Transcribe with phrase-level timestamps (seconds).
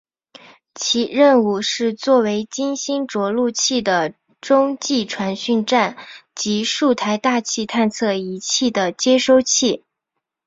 [0.73, 5.95] 其任务是做为金星着陆器的中继传讯站
[6.33, 9.83] 及数台大气探测仪器的接收器。